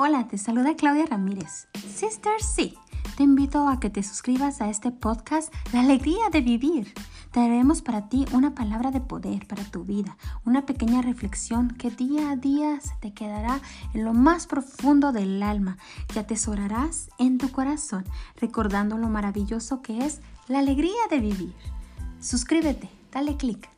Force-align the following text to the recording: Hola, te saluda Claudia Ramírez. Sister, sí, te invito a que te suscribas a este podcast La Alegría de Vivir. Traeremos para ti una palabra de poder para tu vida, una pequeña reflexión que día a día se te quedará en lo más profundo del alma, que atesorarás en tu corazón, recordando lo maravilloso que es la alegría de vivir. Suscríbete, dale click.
Hola, 0.00 0.28
te 0.28 0.38
saluda 0.38 0.76
Claudia 0.76 1.06
Ramírez. 1.06 1.66
Sister, 1.74 2.40
sí, 2.40 2.78
te 3.16 3.24
invito 3.24 3.68
a 3.68 3.80
que 3.80 3.90
te 3.90 4.04
suscribas 4.04 4.60
a 4.60 4.70
este 4.70 4.92
podcast 4.92 5.52
La 5.72 5.80
Alegría 5.80 6.30
de 6.30 6.40
Vivir. 6.40 6.94
Traeremos 7.32 7.82
para 7.82 8.08
ti 8.08 8.24
una 8.32 8.54
palabra 8.54 8.92
de 8.92 9.00
poder 9.00 9.48
para 9.48 9.64
tu 9.64 9.82
vida, 9.82 10.16
una 10.44 10.66
pequeña 10.66 11.02
reflexión 11.02 11.70
que 11.70 11.90
día 11.90 12.30
a 12.30 12.36
día 12.36 12.80
se 12.80 12.94
te 13.00 13.12
quedará 13.12 13.60
en 13.92 14.04
lo 14.04 14.14
más 14.14 14.46
profundo 14.46 15.10
del 15.10 15.42
alma, 15.42 15.78
que 16.06 16.20
atesorarás 16.20 17.10
en 17.18 17.38
tu 17.38 17.50
corazón, 17.50 18.04
recordando 18.36 18.98
lo 18.98 19.08
maravilloso 19.08 19.82
que 19.82 20.06
es 20.06 20.20
la 20.46 20.60
alegría 20.60 21.08
de 21.10 21.18
vivir. 21.18 21.54
Suscríbete, 22.20 22.88
dale 23.10 23.36
click. 23.36 23.77